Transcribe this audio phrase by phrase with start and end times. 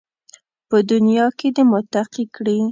[0.69, 2.59] په دنیا کې دې متقي کړي